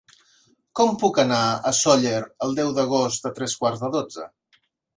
[0.79, 2.15] Com puc anar a Sóller
[2.47, 4.31] el deu d'agost a tres quarts de dotze?